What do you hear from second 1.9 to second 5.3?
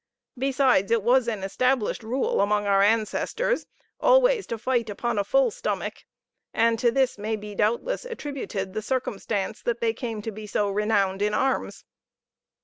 rule among our ancestors always to fight upon a